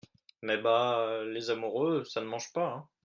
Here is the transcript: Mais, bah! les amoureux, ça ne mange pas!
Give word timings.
Mais, 0.41 0.57
bah! 0.57 1.21
les 1.27 1.51
amoureux, 1.51 2.03
ça 2.05 2.21
ne 2.21 2.25
mange 2.25 2.51
pas! 2.53 2.89